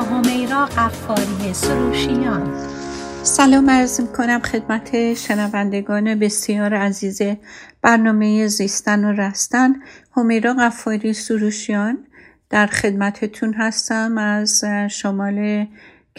[0.00, 2.66] همیرا قفاری سروشیان.
[3.22, 7.22] سلام عرض کنم خدمت شنوندگان بسیار عزیز
[7.82, 9.74] برنامه زیستن و رستن.
[10.16, 11.98] همیرا قفاری سروشیان
[12.50, 15.66] در خدمتتون هستم از شمال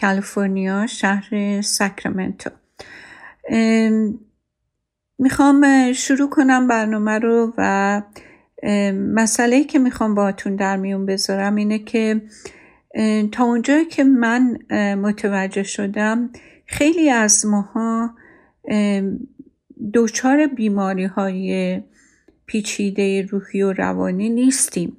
[0.02, 2.50] کالیفرنیا شهر ساکرامنتو.
[5.20, 8.02] می‌خوام شروع کنم برنامه رو و
[8.94, 12.22] مسئله که می‌خوام باهاتون در میون بذارم اینه که
[13.32, 14.58] تا اونجایی که من
[14.96, 16.30] متوجه شدم
[16.66, 18.16] خیلی از ماها
[19.94, 21.82] دچار بیماری های
[22.46, 24.98] پیچیده روحی و روانی نیستیم.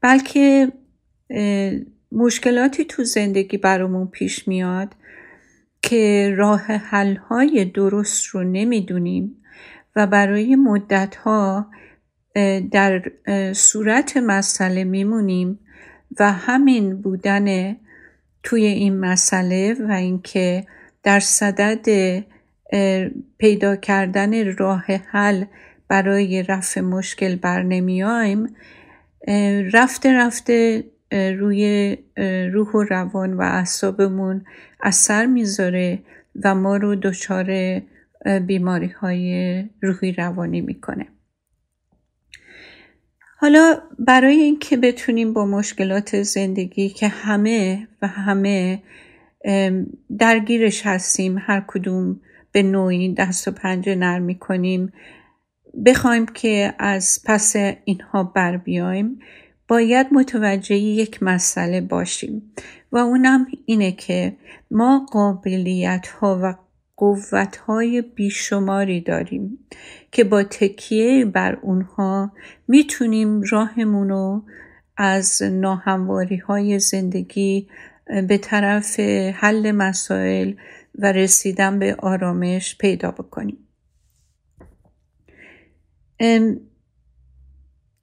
[0.00, 0.72] بلکه
[2.12, 4.94] مشکلاتی تو زندگی برامون پیش میاد
[5.82, 9.36] که راه حل های درست رو نمی‌دونیم
[9.96, 11.66] و برای مدت ها
[12.70, 13.02] در
[13.52, 15.58] صورت مسئله میمونیم
[16.20, 17.76] و همین بودن
[18.42, 20.66] توی این مسئله و اینکه
[21.02, 21.86] در صدد
[23.38, 25.44] پیدا کردن راه حل
[25.88, 28.56] برای رفع مشکل بر نمیایم
[29.72, 31.96] رفته رفته روی
[32.52, 34.44] روح و روان و اعصابمون
[34.82, 35.98] اثر می‌ذاره
[36.44, 37.80] و ما رو دچار
[38.46, 41.06] بیماری های روحی روانی می‌کنه.
[43.42, 48.82] حالا برای اینکه بتونیم با مشکلات زندگی که همه و همه
[50.18, 52.20] درگیرش هستیم هر کدوم
[52.52, 54.92] به نوعی دست و پنجه نرم می‌کنیم
[55.86, 59.18] بخوایم که از پس اینها بر بیایم
[59.68, 62.52] باید متوجه یک مسئله باشیم
[62.92, 64.36] و اونم اینه که
[64.70, 66.54] ما قابلیت ها و
[66.96, 69.58] قوت های بیشماری داریم.
[70.12, 72.32] که با تکیه بر اونها
[72.68, 74.42] می‌تونیم راهمون رو
[74.96, 77.68] از ناهمواری های زندگی
[78.28, 79.00] به طرف
[79.34, 80.54] حل مسائل
[80.98, 83.58] و رسیدن به آرامش پیدا بکنیم.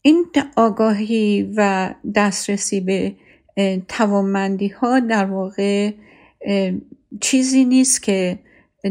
[0.01, 3.15] این آگاهی و دسترسی به
[3.87, 5.91] توانمندی ها در واقع
[7.21, 8.39] چیزی نیست که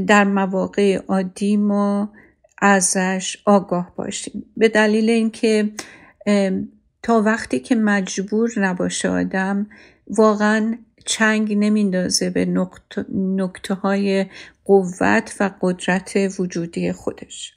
[0.07, 2.13] در مواقع عادی ما
[2.63, 4.45] ازش آگاه باشیم.
[4.57, 5.73] به دلیل اینکه
[7.03, 9.67] تا وقتی که مجبور نباشه آدم
[10.07, 12.69] واقعا چنگ نمیندازه به
[13.15, 14.27] نکته های
[14.65, 17.55] قوت و قدرت وجودی خودش.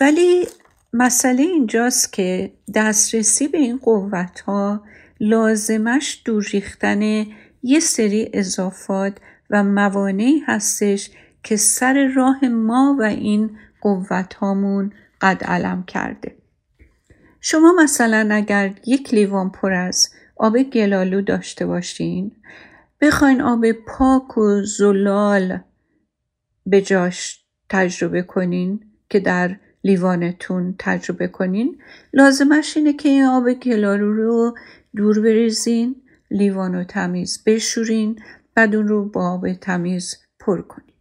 [0.00, 0.46] ولی
[0.92, 4.84] مسئله اینجاست که دسترسی به این قوت ها
[5.20, 7.26] لازمش دور ریختن
[7.62, 9.18] یه سری اضافات
[9.50, 11.10] و موانعی هستش
[11.44, 16.36] که سر راه ما و این قوت هامون قد علم کرده.
[17.40, 22.32] شما مثلا اگر یک لیوان پر از آب گلالو داشته باشین
[23.00, 25.58] بخواین آب پاک و زلال
[26.66, 28.80] به جاش تجربه کنین
[29.10, 31.78] که در لیوانتون تجربه کنین.
[32.12, 34.54] لازمش اینه که این آب گلالو رو
[34.96, 38.22] دور بریزین لیوان رو تمیز بشورین
[38.54, 40.93] بعد اون رو با آب تمیز پر کنین.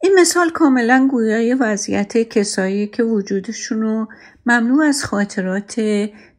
[0.00, 4.08] این مثال کاملا گویای وضعیت کسایی که وجودشون رو
[4.46, 5.80] ممنوع از خاطرات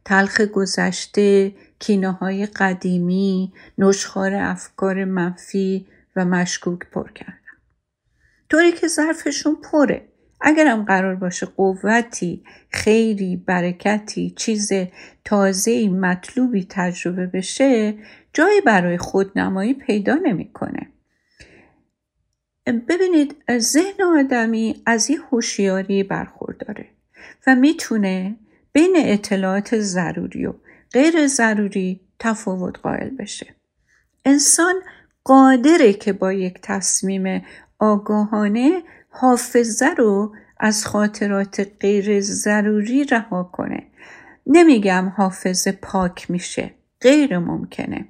[0.04, 7.34] تلخ گذشته کینه های قدیمی نشخار افکار منفی و مشکوک پر کردن.
[8.50, 10.08] طوری که ظرفشون پره.
[10.40, 14.72] اگرم قرار باشه قوتی خیری برکتی چیز
[15.24, 17.94] تازه‌ای مطلوبی تجربه بشه
[18.32, 20.86] جایی برای خودنمایی پیدا نمی‌کنه.
[22.78, 26.86] ببینید ذهن آدمی از یه هوشیاری برخورداره
[27.46, 28.36] و می‌تونه
[28.72, 30.54] بین اطلاعات ضروری و
[30.92, 33.46] غیر ضروری تفاوت قائل بشه.
[34.24, 34.74] انسان
[35.24, 37.44] قادره که با یک تصمیم
[37.78, 43.86] آگاهانه حافظه رو از خاطرات غیر ضروری رها کنه.
[44.46, 48.08] نمیگم حافظه پاک میشه غیر ممکنه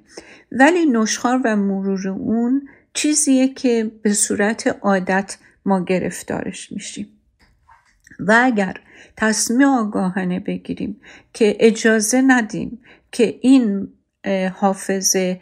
[0.51, 7.07] ولی نشخار و مرور اون چیزیه که به صورت عادت ما گرفتارش میشیم.
[8.19, 8.77] و اگر
[9.17, 11.01] تصمیم آگاهانه بگیریم
[11.33, 13.93] که اجازه ندیم که این
[14.53, 15.41] حافظه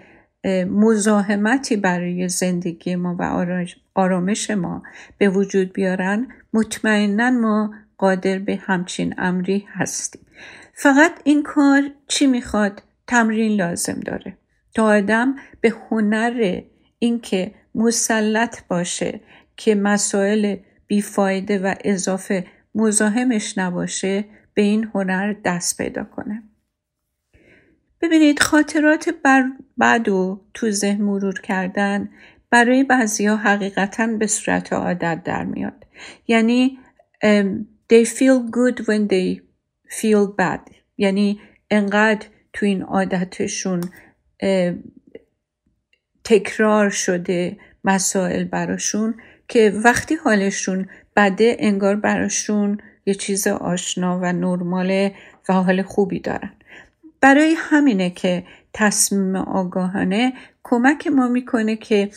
[0.70, 3.50] مزاحمتی برای زندگی ما و
[3.96, 4.84] آرامش ما
[5.18, 10.22] به وجود بیارن مطمئنا ما قادر به همچین امری هستیم.
[10.74, 14.38] فقط این کار چی می‌خواد؟ تمرین لازم داره.
[14.76, 16.62] تا آدم به هنر
[17.00, 19.20] اینکه مسلط باشه
[19.58, 20.56] که مسائل
[20.88, 26.44] بیفایده و اضافه مزاحمش نباشه به این هنر دست پیدا کنه.
[28.02, 29.44] ببینید خاطرات بر
[29.80, 32.10] بد و تو ذهن مرور کردن
[32.50, 35.86] برای بعضی ها حقیقتا به صورت عادت در میاد.
[36.28, 36.80] یعنی
[37.94, 39.42] they feel good when they
[39.90, 40.74] feel bad.
[40.98, 43.82] یعنی انقدر تو این عادتشون
[46.30, 49.14] تکرار شده مسائل براشون
[49.48, 55.16] که وقتی حالشون بده انگار براشون یه چیز آشنا و نرماله
[55.50, 56.52] و حال خوبی دارن.
[57.22, 58.44] برای همینه که
[58.74, 60.34] تصمیم آگاهانه
[60.64, 62.10] کمک ما می‌کنه که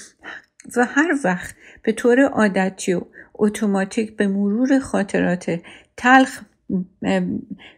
[0.76, 3.02] و هر وقت به طور عادتی و
[3.34, 5.60] اتوماتیک به مرور خاطرات
[5.96, 6.40] تلخ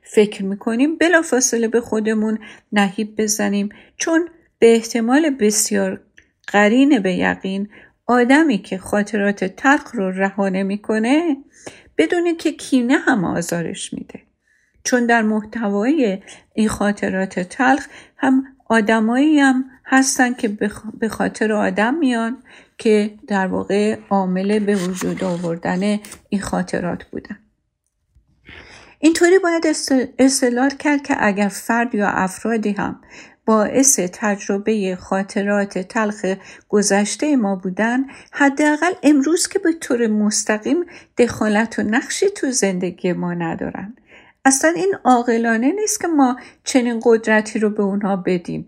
[0.02, 2.38] فکر می‌کنیم بلافاصله به خودمون
[2.72, 3.68] نهیب بزنیم.
[3.96, 4.28] چون
[4.58, 6.00] به احتمال بسیار
[6.46, 7.68] قرین به یقین
[8.06, 11.36] آدمی که خاطرات تلخ رو رها نمی‌کنه
[11.98, 14.20] بدون که کینه هم آزارش میده.
[14.84, 16.22] چون در محتوای
[16.54, 17.86] این خاطرات تلخ
[18.16, 20.48] هم آدمایی هم هستن که
[20.98, 22.42] به خاطر آدم میان
[22.78, 25.98] که در واقع عامل به وجود آوردن
[26.28, 27.38] این خاطرات بودن.
[28.98, 29.66] اینطوری باید
[30.18, 33.00] استدلال کرد که اگر فرد یا افرادی هم
[33.46, 36.24] باعث تجربه خاطرات تلخ
[36.68, 40.84] گذشته ما بودن حداقل امروز که به طور مستقیم
[41.18, 43.96] دخالت و نقشی تو زندگی ما ندارن.
[44.44, 48.66] اصلا این عاقلانه نیست که ما چنین قدرتی رو به اونها بدیم.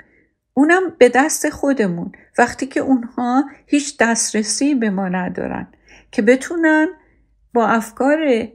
[0.54, 5.68] اونم به دست خودمون وقتی که اونها هیچ دسترسی به ما ندارن
[6.12, 6.88] که بتونن
[7.54, 8.48] با افکار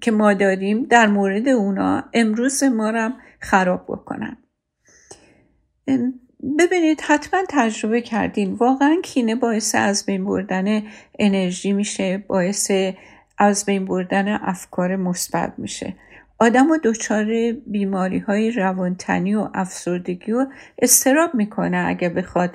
[0.00, 3.10] که ما داریم در مورد اونا امروز ما رو
[3.42, 4.36] خراب بکنن.
[6.58, 8.52] ببینید حتما تجربه کردین.
[8.52, 10.82] واقعا کینه باعث از بین بردن
[11.18, 12.70] انرژی میشه باعث
[13.38, 15.94] از بین بردن افکار مثبت میشه.
[16.38, 20.46] آدم و دچار بیماری های روانتنی و افسردگی و
[20.78, 22.54] استراب می‌کنه اگه بخواد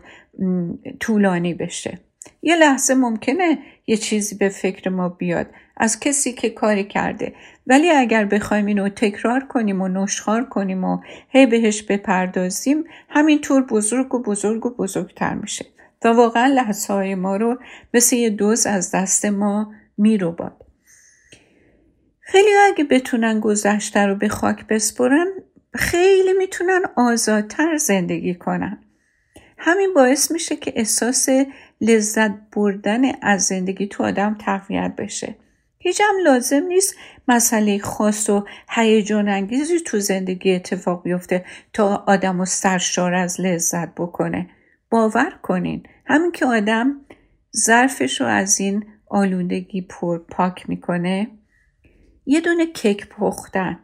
[0.99, 1.99] طولانی بشه.
[2.41, 5.47] یه لحظه ممکنه یه چیزی به فکر ما بیاد
[5.77, 7.33] از کسی که کاری کرده.
[7.67, 10.97] ولی اگر بخوایم اینو تکرار کنیم و نشخار کنیم و
[11.29, 15.65] هی بهش بپردازیم همینطور بزرگ و بزرگ و بزرگتر میشه
[16.03, 17.59] و واقعا لحظه های ما رو
[17.93, 20.65] مثل یه دوز از دست ما میرو باد
[22.19, 25.27] خیلی اگه بتونن گذشته رو به خاک بسپرن
[25.73, 28.83] خیلی می‌تونن آزادتر زندگی کنن.
[29.57, 31.29] همین باعث میشه که احساس
[31.81, 35.35] لذت بردن از زندگی تو آدم تقویت بشه.
[35.79, 36.95] هیچ هم لازم نیست
[37.27, 43.95] مسئله خاص و هیجان انگیزی تو زندگی اتفاق بیفته تا آدم و سرشار از لذت
[43.95, 44.49] بکنه.
[44.89, 46.95] باور کنین همین که آدم
[47.57, 51.27] ظرفش رو از این آلودگی پر پاک می‌کنه
[52.25, 53.79] یه دونه کیک پختن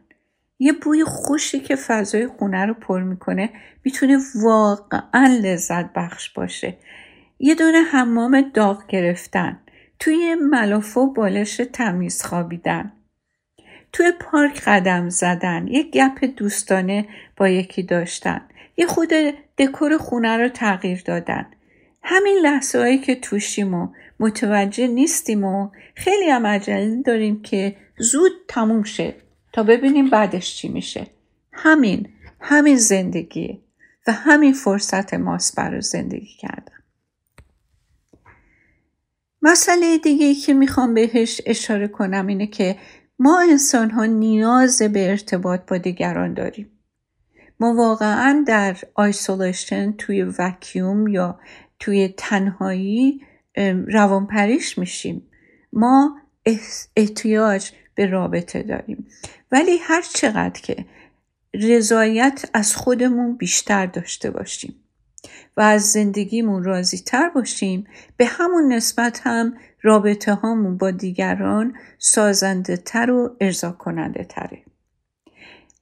[0.60, 3.50] یه بوی خوشی که فضای خونه رو پر می‌کنه
[3.84, 6.78] می‌تونه واقعا لذت بخش باشه.
[7.44, 9.60] یه دونه حمام داغ گرفتن.
[10.00, 12.94] توی ملافه و بالش تمیز خوابیدن
[13.94, 15.68] توی پارک قدم زدن.
[15.68, 17.08] یه گپ دوستانه
[17.38, 18.42] با یکی داشتن.
[18.78, 19.10] یه خود
[19.58, 21.46] دکور خونه رو تغییر دادن.
[22.04, 23.88] همین لحظه هایی که توشیم و
[24.20, 29.16] متوجه نیستیم و خیلی هم عجله داریم که زود تموم شه
[29.54, 31.08] تا ببینیم بعدش چی میشه.
[31.54, 32.10] همین
[32.42, 33.60] همین زندگیه
[34.08, 36.83] و همین فرصت ماست برای زندگی کردن.
[39.46, 42.78] مسئله دیگه که می‌خوام بهش اشاره کنم اینه که
[43.20, 46.72] ما انسان ها نیاز به ارتباط با دیگران داریم.
[47.60, 51.40] ما واقعا در آیسولیشن توی وکیوم یا
[51.80, 53.22] توی تنهایی
[53.88, 55.28] روانپریش میشیم.
[55.74, 56.18] ما
[56.96, 59.08] احتیاج به رابطه داریم.
[59.52, 60.86] ولی هر چقدر که
[61.54, 64.83] رضایت از خودمون بیشتر داشته باشیم
[65.58, 67.88] و از زندگیمون راضی تر باشیم
[68.18, 74.64] به همون نسبت هم رابطه هامون با دیگران سازنده تر و ارضا کننده تره.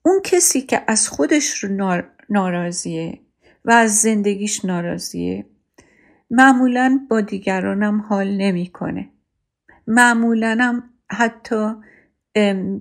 [0.03, 3.19] اون کسی که از خودش رو ناراضیه
[3.65, 5.45] و از زندگیش ناراضیه
[6.29, 9.09] معمولا با دیگرانم حال نمی‌کنه.
[9.87, 11.73] معمولا هم حتی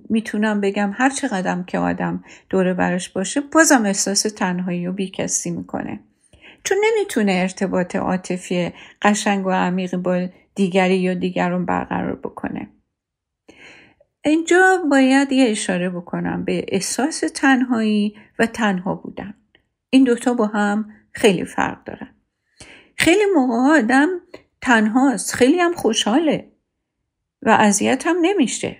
[0.09, 5.99] می‌تونم بگم هر چقدر که آدم دوره برش باشه بازم احساس تنهایی و بیکسی می‌کنه.
[6.63, 12.69] چون نمی‌تونه ارتباط عاطفی قشنگ و عمیقی با دیگری یا دیگران برقرار بکنه.
[14.25, 19.33] اینجا باید یه اشاره بکنم به احساس تنهایی و تنها بودن.
[19.89, 22.15] این دوتا با هم خیلی فرق دارن.
[22.97, 24.09] خیلی موقع آدم
[24.61, 26.51] تنهاست خیلی هم خوشحاله
[27.41, 28.77] و اذیت هم نمیشه.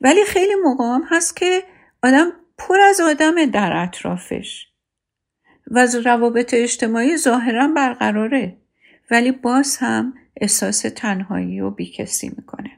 [0.00, 1.62] ولی خیلی موقع هم هست که
[2.02, 4.66] آدم پر از آدم در اطرافش.
[5.70, 8.56] و روابط اجتماعی ظاهرا برقراره
[9.10, 12.70] ولی باز هم احساس تنهایی و بیکسی می‌کنه.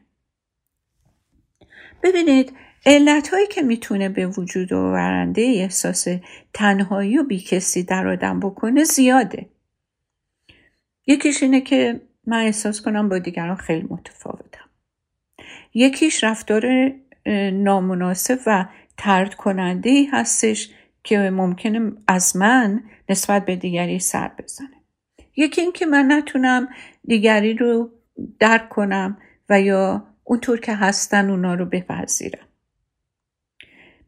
[2.02, 2.52] ببینید
[2.86, 6.08] علت هایی که می‌تونه به وجود آورنده احساس
[6.54, 9.46] تنهایی و بیکسی در آدم بکنه زیاده.
[11.06, 14.68] یکیش اینه که من احساس کنم با دیگران خیلی متفاوتم.
[15.74, 16.92] یکیش رفتار
[17.52, 18.66] نامناسب و
[18.96, 20.70] ترد کننده ای هستش
[21.02, 24.68] که ممکنه از من نسبت به دیگری سر بزنه.
[25.36, 26.68] یکی این که من نتونم
[27.04, 27.90] دیگری رو
[28.40, 32.46] درک کنم و یا اونطور که هستن اونا رو بپذیرم.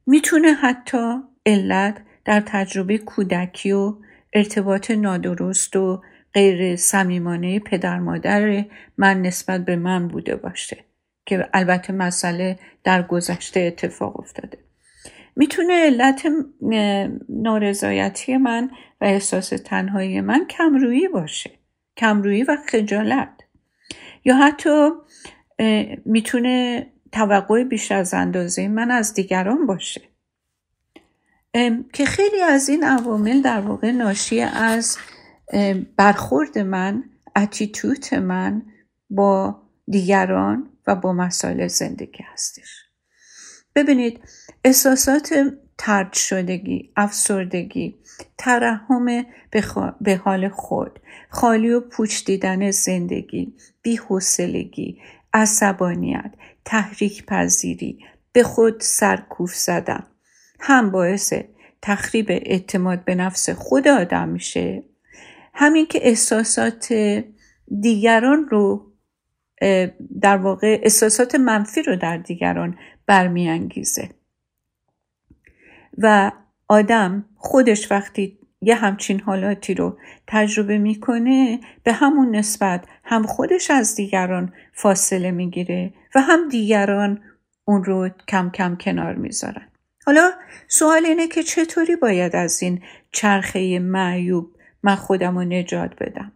[0.06, 1.14] می‌تونه حتی
[1.46, 3.94] علت در تجربه کودکی و
[4.32, 6.02] ارتباط نادرست و
[6.34, 8.64] غیر صمیمانه پدر مادر
[8.98, 10.84] من نسبت به من بوده باشه
[11.26, 14.58] که البته مسئله در گذشته اتفاق افتاده.
[15.36, 16.26] می‌تونه علت
[17.28, 18.70] نارضایتی من
[19.00, 21.50] و احساس تنهایی من کمرویی باشه.
[21.96, 23.32] کمرویی و خجالت.
[24.24, 24.88] یا حتی
[26.04, 30.00] می‌تونه توقع بیش از اندازه من از دیگران باشه.
[31.92, 34.98] که خیلی از این عوامل در واقع ناشی از
[35.96, 37.04] برخورد من
[37.36, 38.62] اتیتوت من
[39.10, 42.84] با دیگران و با مسائل زندگی هستش.
[43.74, 44.20] ببینید
[44.64, 45.34] احساسات
[45.78, 47.94] ترد شدگی افسردگی
[48.38, 49.06] ترحم
[50.00, 51.00] به حال خود
[51.30, 54.98] خالی و پوچ دیدن زندگی بیحوصلگی
[55.32, 57.98] عصبانیت تحریک پذیری
[58.32, 60.06] به خود سرکوف زدن.
[60.60, 61.32] هم باعث
[61.82, 64.84] تخریب اعتماد به نفس خود آدم میشه.
[65.54, 66.94] همین که احساسات
[67.80, 68.92] دیگران رو
[70.20, 74.19] در واقع احساسات منفی رو در دیگران برمیانگیزه.
[76.02, 76.32] و
[76.68, 83.94] آدم خودش وقتی یه همچین حالاتی رو تجربه می‌کنه به همون نسبت هم خودش از
[83.94, 87.20] دیگران فاصله می‌گیره و هم دیگران
[87.64, 89.66] اون رو کم کم کنار می‌ذارن.
[90.06, 90.30] حالا
[90.68, 94.50] سوال اینه که چطوری باید از این چرخه معیوب
[94.82, 96.32] من خودم رو نجات بدم؟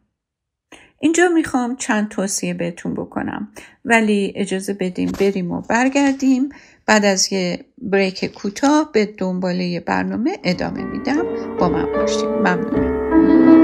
[1.05, 3.49] اینجا می‌خوام چند توصیه بهتون بکنم.
[3.85, 6.49] ولی اجازه بدیم بریم و برگردیم.
[6.87, 11.25] بعد از یه بریک کوتاه به دنباله برنامه ادامه میدم.
[11.59, 13.64] با من باشیم ممنونم.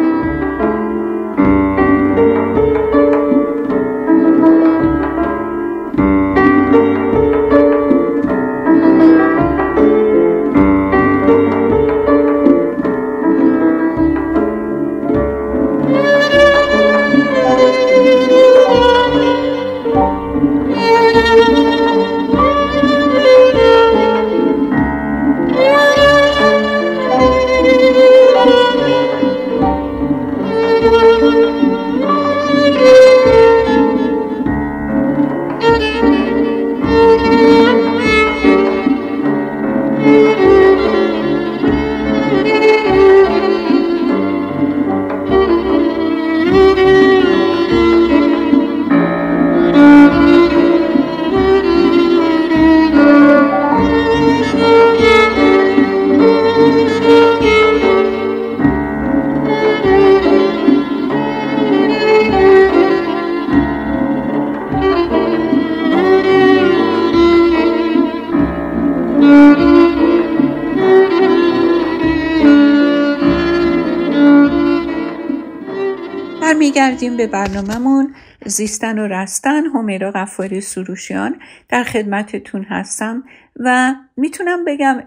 [77.20, 78.14] به برنامهمون
[78.46, 81.36] زیستن و رستن همیرا غفاری سروشیان
[81.68, 83.24] در خدمتتون هستم
[83.56, 85.02] و می‌تونم بگم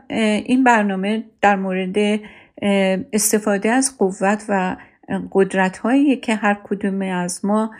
[0.46, 2.20] این برنامه در مورد
[3.14, 4.76] استفاده از قوت و
[5.32, 7.72] قدرت هایی که هر کدوم از ما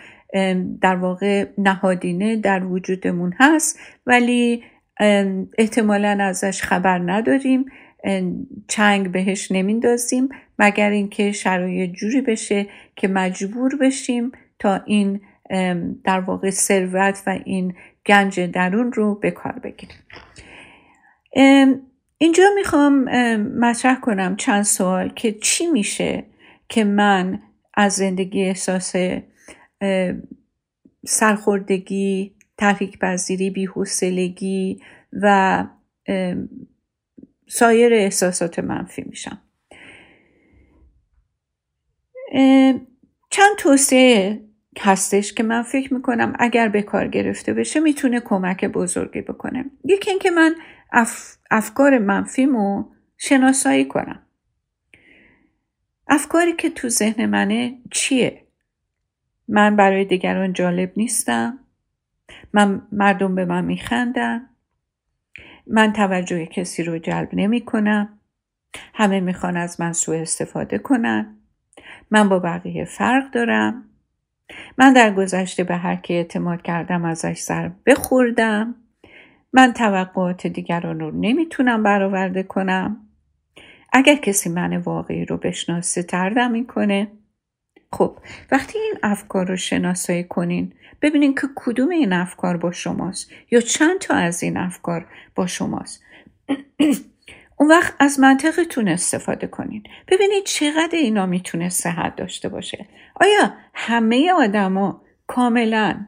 [0.82, 4.64] در واقع نهادینه در وجودمون هست ولی
[5.58, 7.66] احتمالا ازش خبر نداریم
[8.68, 10.30] چنگ بهش نمیندازیم.
[10.60, 15.22] مگر اینکه شرایط جوری بشه که مجبور بشیم تا این
[16.04, 19.98] در واقع ثروت و این گنج درون رو به کار بگیریم.
[22.18, 23.04] اینجا می‌خوام
[23.60, 26.24] مطرح کنم چند سوال که چی میشه
[26.70, 27.40] که من
[27.74, 28.96] از زندگی احساس
[31.06, 34.82] سرخوردگی تحریک پذیری بیحوصلگی
[35.22, 35.68] و
[37.48, 39.42] سایر احساسات منفی میشم.
[43.30, 44.44] چند توصیه
[44.80, 49.66] هستش که من فکر می‌کنم اگر به کار گرفته بشه می‌تونه کمک بزرگی بکنه.
[49.86, 50.56] یکی اینکه من
[50.92, 51.36] اف...
[51.52, 52.86] افکار منفیمو
[53.18, 54.20] شناسایی کنم.
[56.08, 58.44] افکاری که تو ذهن منه چیه؟
[59.48, 61.60] من برای دیگران جالب نیستم.
[62.54, 64.50] من مردم به من میخندن.
[65.68, 68.20] من توجه کسی رو جلب نمی کنم
[68.94, 71.38] همه می‌خوان از من سوء استفاده کنن.
[72.12, 73.84] من با بقیه فرق دارم.
[74.78, 78.76] من در گذشته به هر کی اعتماد کردم ازش سر بخوردم.
[79.54, 82.98] من توقعات دیگران رو نمی‌تونم برآورده کنم.
[83.94, 87.12] اگر کسی من واقعی رو بشناسه تردم می‌کنه.
[87.94, 88.18] خب
[88.52, 94.00] وقتی این افکار رو شناسایی کنین ببینین که کدوم این افکار با شماست یا چند
[94.00, 96.04] تا از این افکار با شماست.
[97.64, 99.84] اون وقت از منطقتون استفاده کنین.
[100.08, 102.88] ببینید چقدر اینا می‌تونه صحت داشته باشه.
[103.22, 106.08] آیا همه آدما کاملا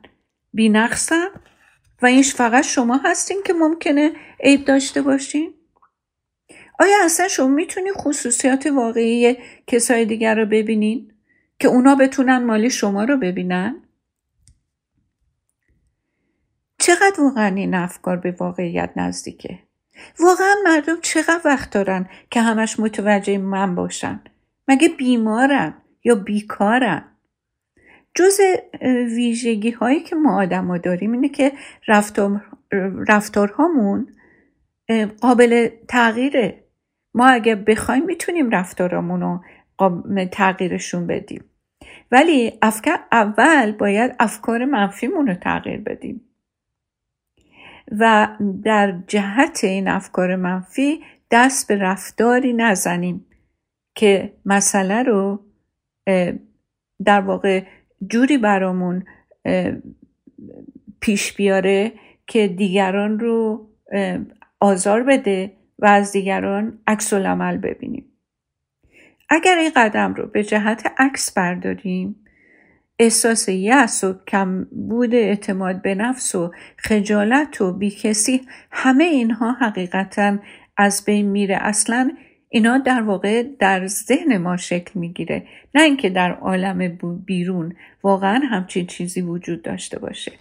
[0.53, 1.27] بینقصن
[2.01, 5.53] و اینش فقط شما هستین که ممکنه عیب داشته باشین؟
[6.79, 11.11] آیا اصلا شما می‌تونید خصوصیات واقعی کسای دیگر رو ببینین
[11.59, 13.75] که اونا بتونن مالی شما رو ببینن؟
[16.79, 19.64] چقدر واقعا این افکار به واقعیت نزدیکه؟
[20.19, 24.19] واقعا مردم چقدر وقت دارن که همش متوجه من باشن؟
[24.67, 25.73] مگه بیمارن
[26.03, 27.03] یا بیکارن؟
[28.15, 28.39] جز
[29.15, 31.51] ویژگی هایی که ما آدم داریم اینه که
[31.87, 32.41] رفتار
[33.07, 34.07] رفتارهامون
[35.21, 36.63] قابل تغییره.
[37.13, 39.41] ما اگه بخوایم می‌تونیم رفتارامون رو
[40.31, 41.43] تغییرشون بدیم.
[42.11, 46.34] ولی افکار اول باید افکار منفیمون رو تغییر بدیم.
[47.91, 48.27] و
[48.63, 53.25] در جهت این افکار منفی دست به رفتاری نزنیم
[53.95, 55.45] که مسئله رو
[57.05, 57.63] در واقع
[58.09, 59.05] جوری برامون
[60.99, 61.91] پیش بیاره
[62.27, 63.69] که دیگران رو
[64.59, 68.05] آزار بده و از دیگران عکس عمل ببینیم.
[69.29, 72.24] اگر این قدم رو به جهت عکس برداریم
[72.99, 80.37] احساس یأس و کمبود اعتماد به نفس و خجالت و بیکسی همه اینها حقیقتا
[80.77, 81.57] از بین میره.
[81.61, 82.11] اصلا
[82.49, 85.47] اینا در واقع در ذهن ما شکل می‌گیره.
[85.75, 90.31] نه اینکه در عالم بیرون واقعا همچین چیزی وجود داشته باشه.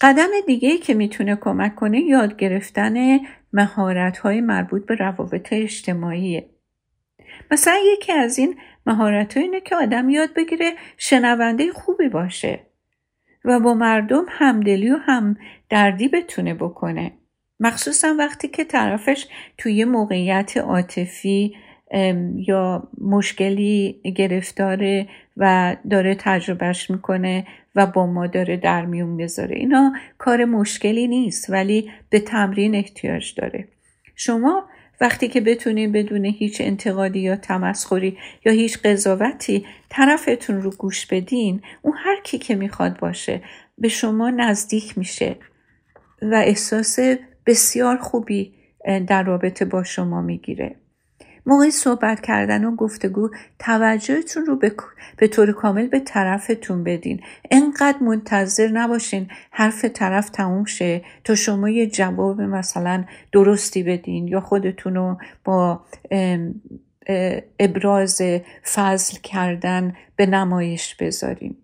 [0.00, 3.18] قدم دیگه ای که می‌تونه کمک کنه یاد گرفتن
[3.52, 6.48] مهارت های مربوط به روابط اجتماعیه.
[7.50, 12.60] مثلا یکی از این مهارت اینه که آدم یاد بگیره شنونده خوبی باشه
[13.44, 15.36] و با مردم همدلی و هم
[15.68, 17.12] دردی بتونه بکنه.
[17.60, 19.26] مخصوصا وقتی که طرفش
[19.58, 21.56] توی موقعیت عاطفی
[22.36, 29.92] یا مشکلی گرفتاره و داره تجربهش می‌کنه و با ما داره در میون بذاره اینا
[30.18, 33.68] کار مشکلی نیست ولی به تمرین احتیاج داره.
[34.16, 34.64] شما
[35.02, 41.62] وقتی که بتونین بدون هیچ انتقادی یا تمسخری یا هیچ قضاوتی طرفتون رو گوش بدین
[41.82, 43.42] اون هر کی که می‌خواد باشه
[43.78, 45.36] به شما نزدیک میشه
[46.22, 46.98] و احساس
[47.46, 48.54] بسیار خوبی
[49.06, 50.76] در رابطه با شما می‌گیره.
[51.46, 54.74] موقع صحبت کردن و گفتگو توجهتون رو به,
[55.16, 57.20] به طور کامل به طرفتون بدین.
[57.50, 64.40] انقدر منتظر نباشین حرف طرف تموم شه تا شما یه جواب مثلا درستی بدین یا
[64.40, 65.84] خودتون رو با
[67.58, 68.22] ابراز
[68.74, 71.56] فضل کردن به نمایش بذارین.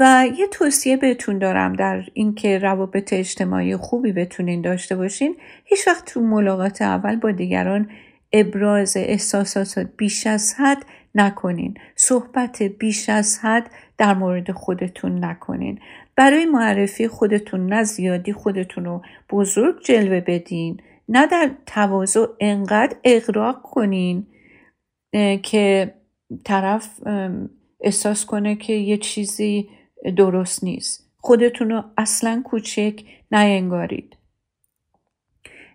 [0.00, 5.36] و یه توصیه بهتون دارم در اینکه روابط اجتماعی خوبی بتونین داشته باشین.
[5.64, 7.90] هیچ وقت تو ملاقات اول با دیگران
[8.32, 11.74] ابراز احساسات بیش از حد نکنین.
[11.96, 15.80] صحبت بیش از حد در مورد خودتون نکنین.
[16.16, 20.80] برای معرفی خودتون نه زیادی خودتون رو بزرگ جلوه بدین.
[21.08, 24.26] نه در تواضع انقدر اغراق کنین
[25.42, 25.94] که
[26.44, 27.00] طرف
[27.80, 29.68] احساس کنه که یه چیزی
[30.16, 31.10] درست نیست.
[31.16, 34.16] خودتون رو اصلا کوچک نینگارید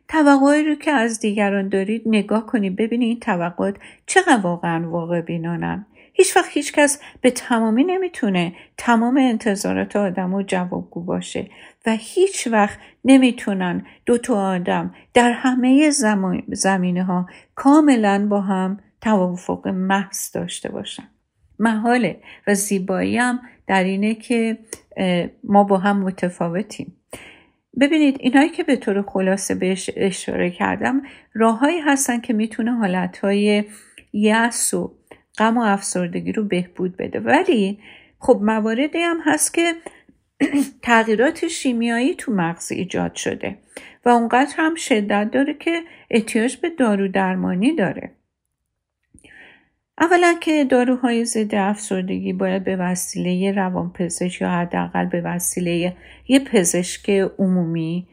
[0.08, 5.86] توقعی رو که از دیگران دارید نگاه کنید ببینید این توقعات چقدر واقعا واقع بینانن.
[6.14, 11.50] هیچ وقت هیچ کس به تمامی نمی‌تونه تمام انتظارات آدم و جوابگو باشه
[11.86, 15.90] و هیچ وقت نمی‌تونن دو تا آدم در همه
[16.48, 21.08] زمینه ها کاملا با هم توافق محض داشته باشن.
[21.60, 24.58] محاله و زیبایی هم در اینه که
[25.44, 26.98] ما با هم متفاوتیم.
[27.82, 31.02] ببینید اینایی که به طور خلاصه بهش اشاره کردم
[31.34, 33.64] راههایی هستن که می‌تونه حالتهای
[34.14, 34.92] یأس و
[35.38, 37.20] غم و افسردگی رو بهبود بده.
[37.20, 37.80] ولی
[38.20, 39.74] خب مواردی هم هست که
[40.82, 43.58] تغییرات شیمیایی تو مغز ایجاد شده
[44.06, 48.12] و اونقدر هم شدت داره که احتیاج به دارو درمانی داره.
[50.02, 55.96] اولا که داروهای ضد افسردگی باید به وسیله روانپزشک یا حداقل به وسیله
[56.28, 58.08] یه پزشک عمومی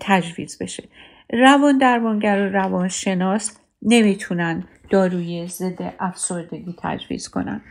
[0.00, 0.82] تجویز بشه.
[1.32, 7.62] روان درمانگر و روانشناس نمی‌تونن داروی ضد افسردگی تجویز کنن.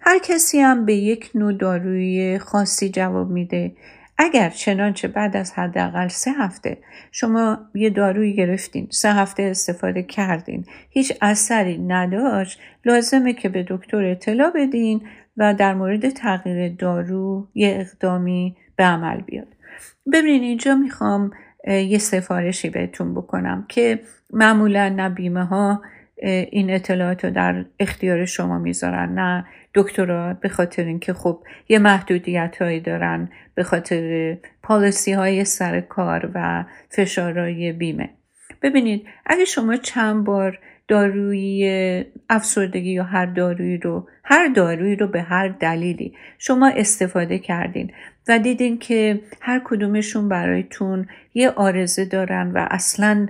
[0.00, 3.72] هر کسی هم به یک نوع داروی خاصی جواب میده
[4.18, 6.78] اگر چنانچه بعد از حداقل سه هفته
[7.12, 14.04] شما یه دارویی گرفتین سه هفته استفاده کردین هیچ اثری نداشت لازمه که به دکتر
[14.04, 15.00] اطلاع بدین
[15.36, 19.48] و در مورد تغییر دارو یه اقدامی به عمل بیاد.
[20.12, 21.30] ببینین اینجا می‌خوام
[21.66, 24.00] یه سفارشی بهتون بکنم که
[24.32, 25.82] معمولا نه بیمه ها
[26.22, 29.44] این اطلاعات رو در اختیار شما می‌ذارن نه
[29.76, 36.30] دکترا به خاطر اینکه خب یه محدودیت هایی دارن به خاطر پالیسی های سر کار
[36.34, 38.10] و فشارهای بیمه.
[38.62, 40.58] ببینید اگه شما چند بار
[40.88, 47.92] داروی افسردگی یا هر دارویی رو هر دارویی رو به هر دلیلی شما استفاده کردین
[48.28, 53.26] و دیدین که هر کدومشون برایتون یه آرزه دارن و اصلا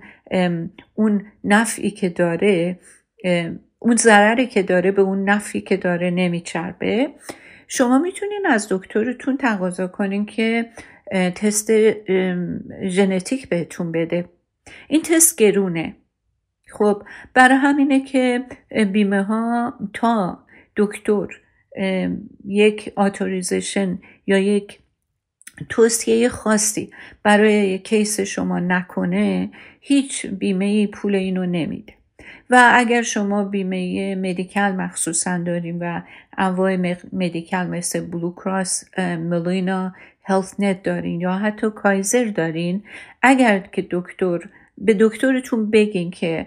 [0.94, 2.78] اون نفعی که داره
[3.86, 7.08] اون ضرری که داره به اون نفعی که داره نمیچربه.
[7.68, 10.66] شما می‌تونین از دکترتون تقاضا کنین که
[11.34, 11.70] تست
[12.88, 14.28] ژنتیک بهتون بده.
[14.88, 15.96] این تست گرونه.
[16.72, 17.02] خب
[17.34, 18.44] برای همینه که
[18.92, 20.38] بیمه ها تا
[20.76, 21.26] دکتر
[22.44, 24.78] یک authorization یا یک
[25.68, 26.90] توصیه خاصی
[27.22, 31.95] برای case شما نکنه هیچ بیمه پول اینو نمیده.
[32.50, 36.02] و اگر شما بیمه مدیکل مخصوصا داریم و
[36.38, 36.76] انواع
[37.12, 42.82] مدیکل مثل بلو کراس ملینا هلت نت دارین یا حتی کایزر دارین
[43.22, 44.38] اگر که دکتر
[44.78, 46.46] به دکترتون بگین که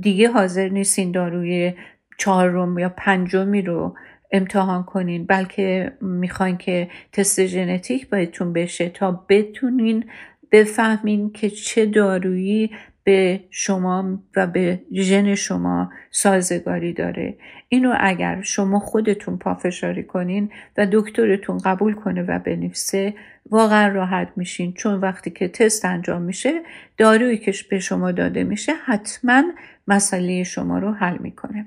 [0.00, 1.72] دیگه حاضر نیستین داروی
[2.18, 3.94] چهارم یا پنجمی رو
[4.32, 10.04] امتحان کنین بلکه می‌خواین که تست ژنتیک بهتون بشه تا بتونین
[10.52, 12.70] بفهمین که چه دارویی
[13.04, 17.36] به شما و به ژن شما سازگاری داره.
[17.68, 23.14] اینو اگر شما خودتون پافشاری کنین و دکترتون قبول کنه و بنویسه
[23.50, 24.72] واقعا راحت میشین.
[24.72, 26.60] چون وقتی که تست انجام میشه
[26.96, 29.42] دارویی که به شما داده میشه حتما
[29.88, 31.66] مسئله شما رو حل می‌کنه.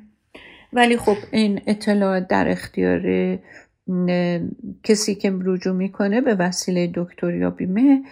[0.73, 2.99] ولی خب این اطلاعات در اختیار
[4.83, 8.03] کسی که رجوع می‌کنه به وسیله دکتر یا بیمه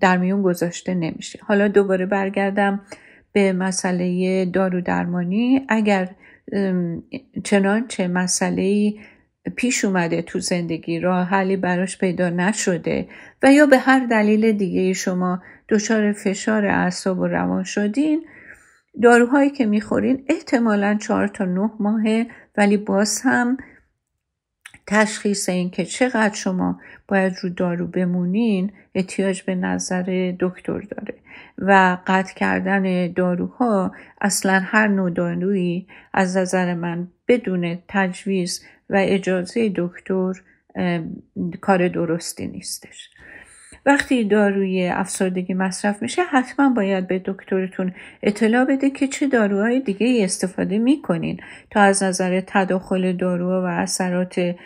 [0.00, 1.38] در میون گذاشته نمیشه.
[1.42, 2.80] حالا دوباره برگردم
[3.32, 6.08] به مسئله دارو درمانی اگر
[7.44, 8.92] چنانچه مسئله
[9.56, 13.08] پیش اومده تو زندگی راه حلی براش پیدا نشده
[13.42, 18.24] و یا به هر دلیل دیگه شما دچار فشار اعصاب و روان شدین
[19.02, 23.56] داروهایی که می‌خورین احتمالا چهار تا نه ماهه ولی باز هم
[24.90, 31.14] تشخیص این که چقدر شما باید رو دارو بمونین احتیاج به نظر دکتر داره
[31.58, 39.72] و قطع کردن داروها اصلا هر نوع دارویی از نظر من بدون تجویز و اجازه
[39.76, 40.32] دکتر
[41.60, 43.10] کار درستی نیستش.
[43.88, 50.24] وقتی داروی افسردگی مصرف میشه حتما باید به دکترتون اطلاع بده که چه داروهای دیگه
[50.24, 54.56] استفاده می‌کنین تا از نظر تداخل دارو و اثرات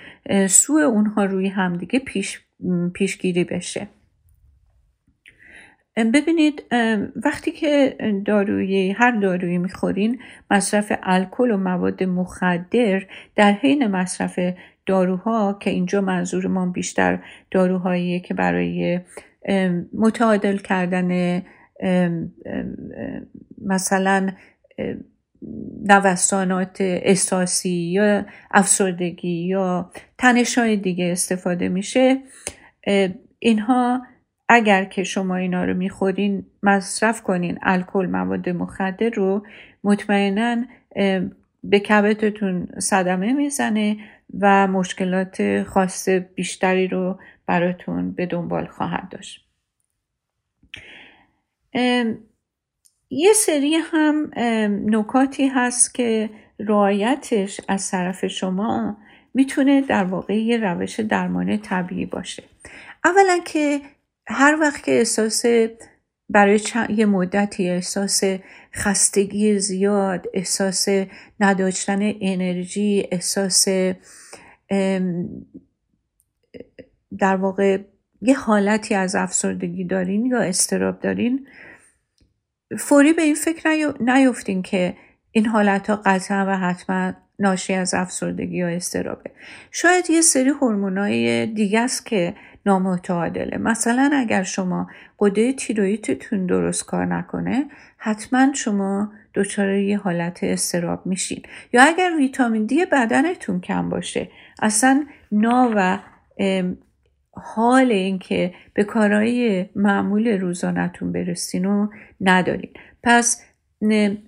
[0.46, 2.40] سوء اونها روی همدیگه پیش
[2.94, 3.88] پیشگیری بشه.
[5.96, 6.62] ببینید
[7.24, 10.18] وقتی که داروی هر دارویی می‌خورین
[10.50, 13.02] مصرف الکل و مواد مخدر
[13.37, 14.38] در حین مصرف
[14.86, 17.18] داروها که اینجا منظور ما بیشتر
[17.50, 19.00] داروهایی که برای
[19.94, 21.42] متعادل کردن
[23.66, 24.30] مثلا
[25.88, 32.18] نوسانات احساسی یا افسردگی یا تنش های دیگه استفاده میشه.
[33.38, 34.02] اینها
[34.48, 39.46] اگر که شما اینا رو می‌خورین مصرف کنین الکل مواد مخدر رو
[39.84, 40.64] مطمئنا
[41.64, 43.96] به کبدتون صدمه می‌زنه
[44.40, 49.48] و مشکلات خاص بیشتری رو براتون به دنبال خواهد داشت.
[53.11, 54.31] یه سری هم
[54.87, 58.96] نکاتی هست که رعایتش از طرف شما
[59.35, 62.42] می‌تونه در واقع یه روش درمان طبیعی باشه.
[63.05, 63.81] اولا که
[64.27, 65.44] هر وقت که احساس
[66.32, 68.22] برای یه مدتی احساس
[68.74, 70.88] خستگی زیاد احساس
[71.40, 73.68] نداشتن انرژی احساس
[77.18, 77.78] در واقع
[78.22, 81.46] یه حالتی از افسردگی دارین یا استراب دارین.
[82.78, 84.96] فوری به این فکر نیفتین که
[85.30, 89.30] این حالت ها قطعا و حتما ناشی از افسردگی یا استرابه.
[89.70, 92.34] شاید یه سری هورمونای دیگه است که
[92.66, 93.59] نامتعادله.
[93.59, 94.87] مثلا اگر شما
[95.18, 97.64] قده تیرویدتون درست کار نکنه
[97.96, 101.42] حتما شما دچار یه حالت استراب میشین.
[101.72, 104.29] یا اگر ویتامین دی بدنتون کم باشه
[104.62, 105.98] اصلا نا و
[107.33, 111.88] حال اینکه به کارهای معمول روزانتون برسین و
[112.20, 112.70] ندارین.
[113.03, 113.42] پس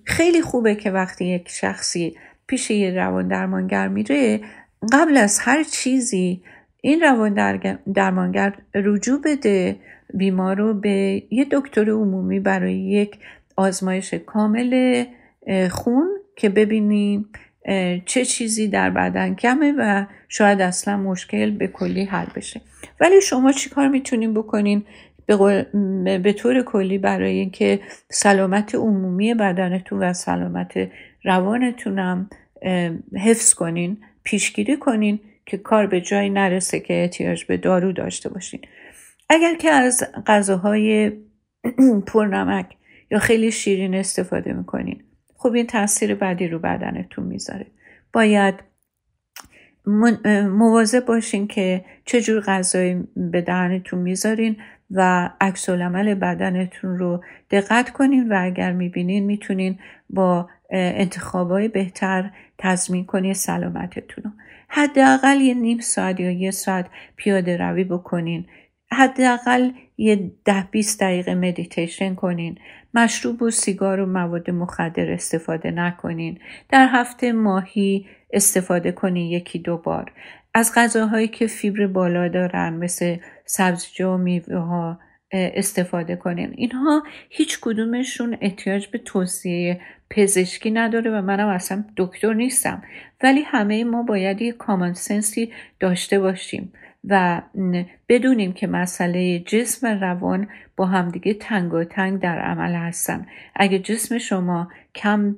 [0.03, 2.17] خیلی خوبه که وقتی یک شخصی
[2.47, 4.39] پیش یه روان درمانگر میره
[4.93, 6.41] قبل از هر چیزی
[6.85, 7.57] این روان
[7.93, 9.75] درمانگر رجوع بده
[10.13, 13.17] بیمار رو به یه دکتر عمومی برای یک
[13.55, 15.03] آزمایش کامل
[15.71, 17.29] خون که ببینیم
[18.05, 22.61] چه چیزی در بدن کمه و شاید اصلا مشکل به کلی حل بشه.
[22.99, 24.83] ولی شما چیکار می‌تونین بکنین؟
[26.23, 30.73] به طور کلی برای اینکه سلامت عمومی بدنتون و سلامت
[31.23, 32.29] روانتونم
[33.25, 38.61] حفظ کنین پیشگیری کنین که کار به جایی نرسه که احتیاج به دارو داشته باشین.
[39.29, 41.11] اگر که از غذاهای
[42.07, 42.75] پرنمک
[43.11, 45.03] یا خیلی شیرین استفاده می‌کنین
[45.37, 47.65] خب این تاثیر بدی رو بدنتون می‌ذاره.
[48.13, 48.55] باید
[50.49, 54.57] مواظب باشین که چجور غذایی به دهنتون می‌ذارین
[54.91, 59.79] و عکس بدنتون رو دقت کنین و اگر می‌بینین می‌تونین
[60.09, 64.31] با انتخابای بهتر تضمین کنین سلامتتون رو.
[64.67, 68.45] حداقل یه نیم ساعت یا یه ساعت پیاده روی بکنین.
[68.91, 72.57] حداقل یه ده 20 دقیقه مدیتیشن کنین.
[72.93, 76.39] مشروب و سیگار و مواد مخدر استفاده نکنین.
[76.69, 80.11] در هفته ماهی استفاده کنین یکی دو بار.
[80.53, 84.99] از غذاهایی که فیبر بالا دارن مثل سبزیجات و میوه ها
[85.35, 86.53] استفاده کنین.
[86.55, 92.83] اینها هیچ کدومشون احتیاج به توصیه پزشکی نداره و منم اصلا دکتر نیستم.
[93.23, 96.73] ولی همه ما باید یه کامن سنسی داشته باشیم
[97.07, 97.41] و
[98.09, 103.25] بدونیم که مسئله جسم و روان با همدیگه تنگ در عمل هستن.
[103.55, 105.35] اگه جسم شما کم,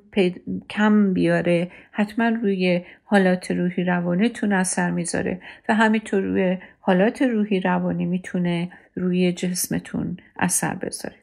[0.70, 8.04] کم بیاره حتما روی حالات روحی روانیتون اثر می‌ذاره و همینطور روی حالات روحی روانی
[8.06, 11.16] می‌تونه روی جسمتون اثر بذاره.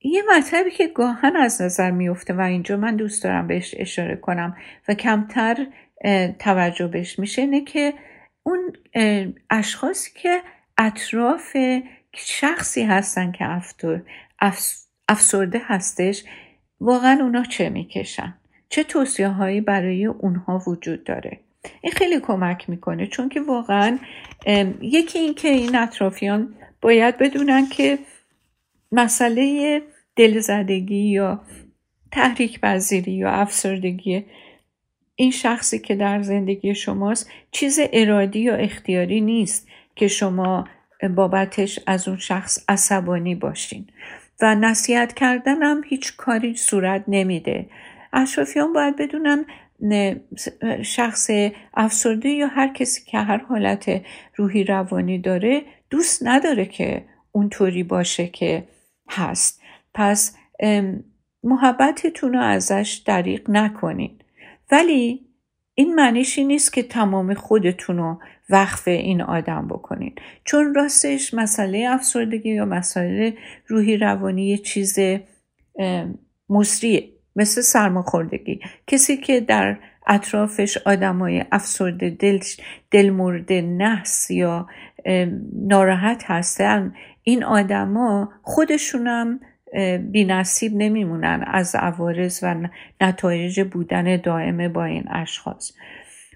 [0.00, 4.56] یه مطلبی که گاهن از نظر میفته و اینجا من دوست دارم بهش اشاره کنم
[4.88, 5.66] و کمتر
[6.38, 7.94] توجه بهش میشه اینه که
[8.42, 8.72] اون
[9.50, 10.42] اشخاصی که
[10.78, 11.56] اطراف
[12.14, 13.62] شخصی هستن که
[15.08, 16.24] افسرده هستش
[16.80, 18.34] واقعا اونا چه می‌کشن؟
[18.68, 21.40] چه توصیه هایی برای اونها وجود داره؟
[21.80, 23.98] این خیلی کمک می‌کنه چون که واقعا
[24.80, 27.98] یکی این که این اطرافیان باید بدونن که
[28.92, 29.82] مسئله
[30.16, 31.40] دلزدگی یا
[32.12, 34.24] تحریک پذیری یا افسردگی
[35.16, 40.68] این شخصی که در زندگی شماست چیز ارادی یا اختیاری نیست که شما
[41.16, 43.86] بابتش از اون شخص عصبانی باشین.
[44.40, 47.66] و نصیحت کردن هم هیچ کاری صورت نمیده.
[48.12, 49.44] اشرافیان باید بدونن
[50.82, 51.30] شخص
[51.74, 54.02] افسرده یا هر کسی که هر حالت
[54.36, 58.64] روحی روانی داره دوست نداره که اونطوری باشه که
[59.10, 59.62] هست.
[59.94, 60.36] پس
[61.42, 64.18] محبتتون رو ازش دریق نکنین.
[64.70, 65.24] ولی
[65.74, 70.14] این معنیشی نیست که تمام خودتون رو وقف این آدم بکنین.
[70.44, 73.36] چون راستش مسئله افسردگی یا مسئله
[73.66, 74.98] روحی روانی یه چیز
[76.48, 77.08] مصریه
[77.38, 78.60] مثل سرماخوردگی.
[78.86, 82.38] کسی که در اطرافش آدمای افسرده دل,
[82.90, 84.66] دل مورد نحس یا
[85.52, 89.40] ناراحت هستن این آدما خودشونم
[90.10, 92.68] بی نصیب نمیمونن از عوارض و
[93.00, 95.72] نتایج بودن دائمه با این اشخاص.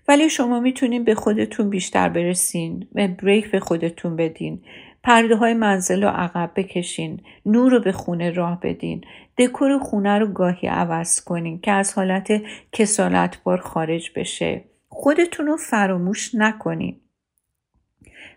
[0.09, 4.63] ولی شما می‌تونین به خودتون بیشتر برسین و بریک به خودتون بدین.
[5.05, 9.05] پرده های منزل رو عقب بکشین نور رو به خونه راه بدین.
[9.39, 12.33] دکور خونه رو گاهی عوض کنین که از حالت
[12.73, 14.65] کسالت بار خارج بشه.
[14.89, 16.97] خودتون رو فراموش نکنین.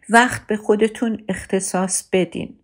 [0.10, 2.56] وقت به خودتون اختصاص بدین.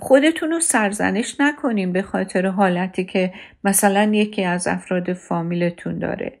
[0.00, 3.32] خودتون رو سرزنش نکنین به خاطر حالتی که
[3.64, 6.38] مثلا یکی از افراد فامیلتون داره.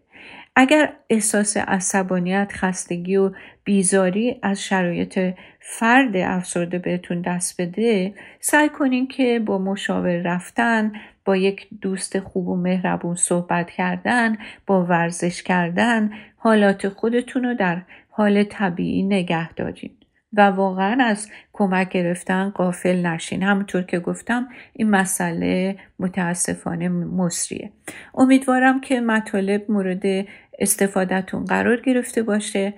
[0.56, 3.32] اگر احساس عصبانیت خستگی و
[3.64, 5.34] بیزاری از شرایط
[5.68, 10.92] فرد افسرده بهتون دست بده سعی کنین که با مشاور رفتن
[11.24, 17.82] با یک دوست خوب و مهربون صحبت کردن با ورزش کردن حالات خودتون رو در
[18.10, 19.90] حال طبیعی نگه دارین.
[20.32, 23.42] و واقعا از کمک گرفتن قافل نشین.
[23.42, 27.70] همونطور که گفتم این مسئله متاسفانه مصریه.
[28.14, 30.26] امیدوارم که مطالب مورد
[30.58, 32.74] استفادهتون قرار گرفته باشه.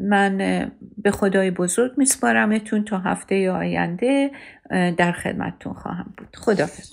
[0.00, 0.38] من
[0.98, 4.30] به خدای بزرگ میسپارمتون تا هفته آینده
[4.70, 6.36] در خدمتتون خواهم بود.
[6.36, 6.92] خدافظ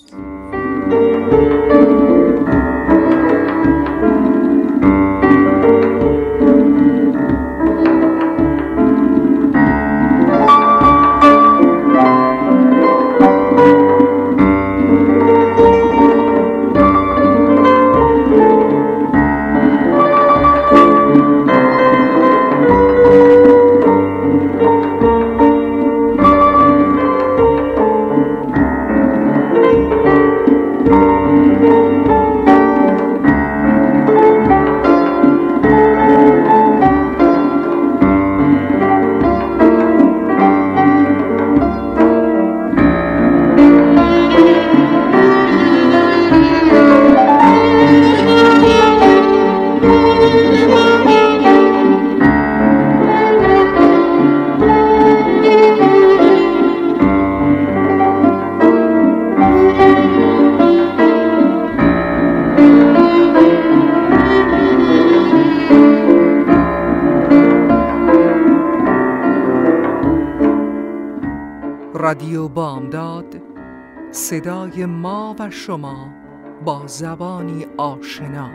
[75.50, 76.08] شما
[76.64, 78.50] با زبانی آشنا.